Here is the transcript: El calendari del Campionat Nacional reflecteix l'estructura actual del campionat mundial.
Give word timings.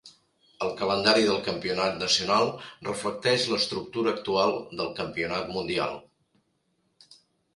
El 0.67 0.71
calendari 0.77 1.25
del 1.25 1.35
Campionat 1.47 1.99
Nacional 2.03 2.49
reflecteix 2.87 3.45
l'estructura 3.51 4.13
actual 4.19 4.57
del 4.79 4.89
campionat 5.01 5.55
mundial. 5.59 5.97